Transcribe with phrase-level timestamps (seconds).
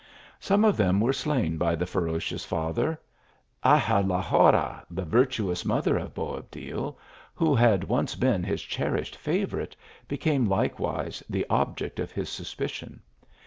[0.39, 2.99] Some of them were slain by the ferocious father.
[3.63, 6.97] Ayxa la Horra, the virtuous mother of Boabdil,
[7.35, 9.75] who had once been his cherished favourite,
[10.07, 13.01] became likewise the object of his suspicion.